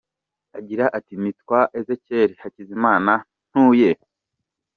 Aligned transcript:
agira 0.57 0.85
ati, 0.97 1.13
Nitwa 1.21 1.59
Ezechiel 1.79 2.31
Hakizimana 2.41 3.13
ntuye. 3.49 3.91